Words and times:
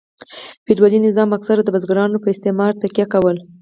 فیوډالي 0.65 0.99
نظام 1.07 1.29
اکثره 1.37 1.61
د 1.63 1.69
بزګرانو 1.75 2.21
په 2.23 2.29
استثمار 2.33 2.71
تکیه 2.81 3.05
کوله. 3.13 3.41